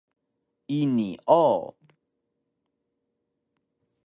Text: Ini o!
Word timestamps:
Ini 0.79 1.09
o! 1.27 1.45